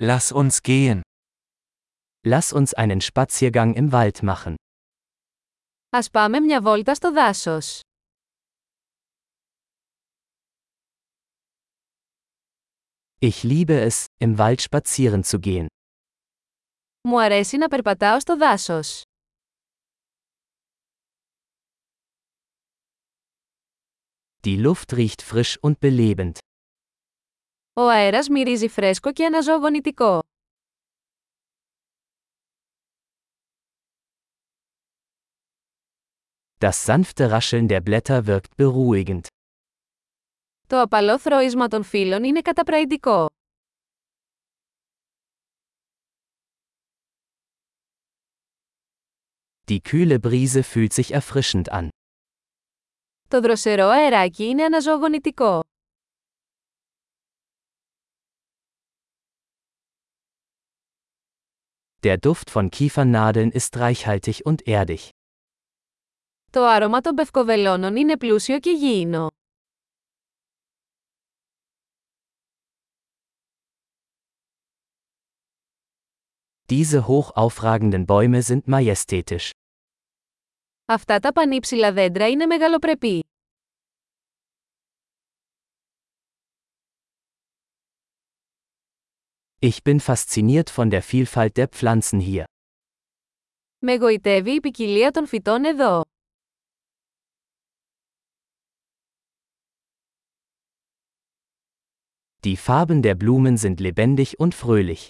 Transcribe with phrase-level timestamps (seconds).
[0.00, 1.02] Lass uns gehen.
[2.24, 4.54] Lass uns einen Spaziergang im Wald machen.
[5.90, 7.80] Ας πάμε μια βόλτα στο δάσος.
[13.20, 15.66] Ich liebe es, im Wald spazieren zu gehen.
[17.08, 19.02] Μου αρέσει να περπατάω στο δάσος.
[24.44, 26.38] Die Luft riecht frisch und belebend.
[27.77, 30.19] Ο αέρας μυρίζει φρέσκο και αναζωογονητικό.
[36.59, 39.21] Das sanfte Rascheln der Blätter wirkt beruhigend.
[40.67, 43.27] Το απαλό θροίσμα των φύλων είναι καταπραϊντικό.
[49.67, 51.87] Die kühle Brise fühlt sich erfrischend an.
[53.27, 55.63] Το δροσερό αεράκι είναι αναζωογονητικό.
[62.03, 65.09] Der Duft von Kiefernadeln ist reichhaltig und erdig.
[66.51, 69.27] Το άρωμα των πευκοβελώνων είναι πλούσιο και γήινο.
[76.69, 79.49] Diese hoch aufragenden Bäume sind majestätisch.
[80.85, 83.23] Αυτά τα πανύψηλα δέντρα είναι μεγαλοπρεπή.
[89.59, 92.43] Ich bin fasziniert von der Vielfalt der Pflanzen hier.
[93.79, 96.01] Με γοητεύει η ποικιλία των φυτών εδώ.
[102.45, 105.07] Die Farben der Blumen sind lebendig und fröhlich.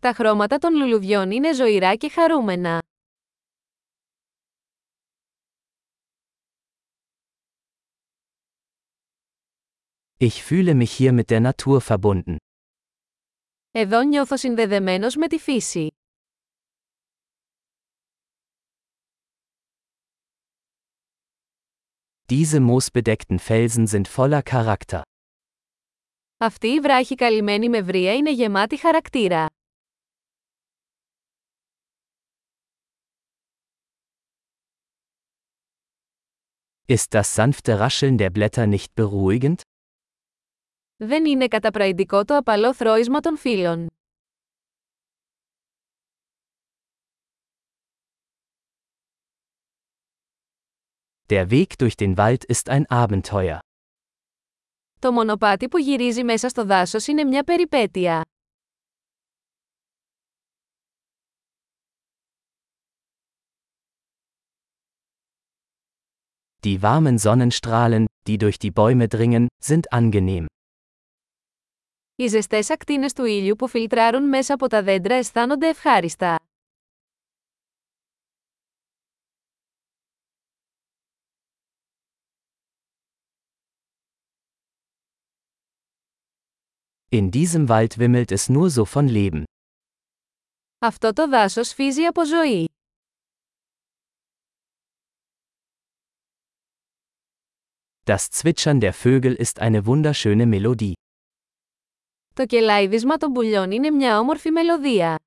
[0.00, 2.82] Τα χρώματα των λουλουδιών είναι ζωηρά και χαρούμενα.
[10.18, 12.36] Ich fühle mich hier mit der Natur verbunden.
[13.71, 15.87] Εδώ νιώθω συνδεδεμένος με τη φύση.
[22.29, 25.01] Diese moosbedeckten Felsen sind voller Charakter.
[26.37, 29.47] Αυτή η βράχη καλυμμένη με βρία είναι γεμάτη χαρακτήρα.
[36.87, 39.61] Ist das sanfte Rascheln der Blätter nicht beruhigend?
[40.98, 43.86] Δεν είναι καταπραϊντικό το απαλό θρώισμα των φύλων.
[51.28, 53.58] Der Weg durch den Wald ist ein Abenteuer.
[54.98, 58.22] Το μονοπάτι που γυρίζει μέσα στο δάσος είναι μια περιπέτεια.
[66.64, 70.46] Die warmen Sonnenstrahlen, die durch die Bäume dringen, sind angenehm.
[72.18, 76.38] Οι ζεστές ακτίνες του ήλιου που φιλτράρουν μέσα από τα δέντρα αισθάνονται ευχάριστα.
[87.10, 89.42] In diesem Wald wimmelt es nur so von Leben.
[90.78, 92.68] Αυτό το δάσος φύζει από ζωή.
[98.06, 100.94] Das Zwitschern der Vögel ist eine wunderschöne Melodie.
[102.38, 105.18] Το κελάιδισμα των πουλιών είναι μια όμορφη μελωδία.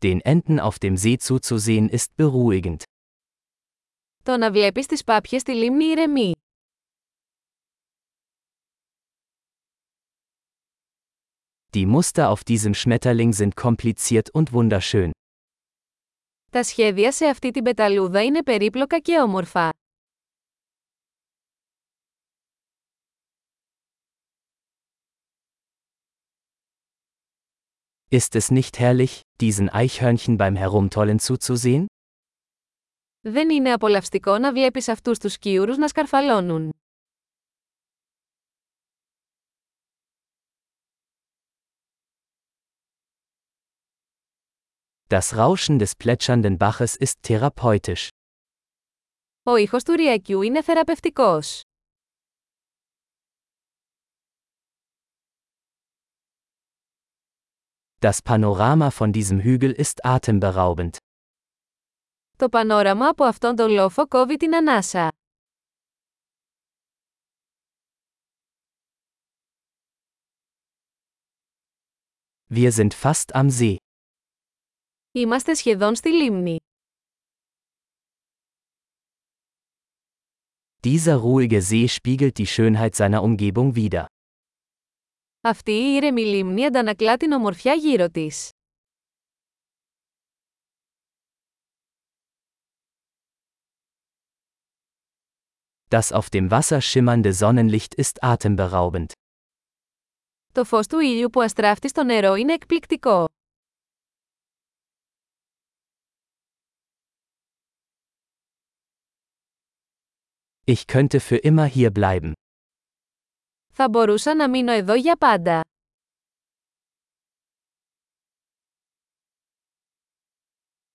[0.00, 2.82] Den Enten auf dem See zuzusehen ist beruhigend.
[4.22, 6.32] Το να βλέπεις τις πάπιες στη λίμνη ηρεμεί.
[11.72, 15.10] Die Muster auf diesem Schmetterling sind kompliziert und wunderschön.
[16.53, 19.69] Τα σχέδια σε αυτή την πεταλούδα είναι περίπλοκα και όμορφα.
[28.09, 31.85] Ist es nicht herrlich, diesen Eichhörnchen beim Herumtollen zuzusehen?
[33.21, 36.73] Δεν είναι απολαυστικό να βλέπεις αυτούς τους σκιούρους να σκαρφαλώνουν.
[45.12, 48.08] Das Rauschen des plätschernden Baches ist therapeutisch.
[49.42, 51.62] Ο ήχος του ρυακιού είναι θεραπευτικός.
[58.00, 60.96] Das Panorama von diesem Hügel ist atemberaubend.
[62.36, 65.12] Το πανόραμα από αυτόν τον λόφο κόβει την ανάσα.
[72.50, 73.76] Wir sind fast am See.
[75.12, 76.56] Είμαστε σχεδόν στη λίμνη.
[80.82, 84.04] Dieser ruhige See spiegelt die Schönheit seiner Umgebung wider.
[85.40, 88.50] Αυτή η ήρεμη λίμνη αντανακλά την ομορφιά γύρω της.
[95.90, 99.12] Das auf dem Wasser schimmernde Sonnenlicht ist atemberaubend.
[100.52, 103.24] Το φως του ήλιου που αστράφτει στο νερό είναι εκπληκτικό.
[110.64, 112.32] Ich könnte für immer hier bleiben.
[113.72, 115.60] Θα μπορούσα να μείνω εδώ για πάντα.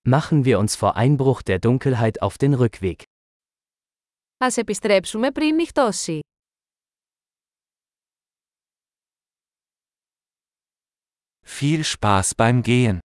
[0.06, 3.04] Machen wir uns vor Einbruch der Dunkelheit auf den Rückweg.
[4.38, 6.20] Ας επιστρέψουμε πριν νυχτώσει.
[11.46, 13.00] Viel Spaß beim Gehen.